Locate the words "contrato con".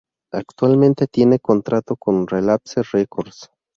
1.37-2.25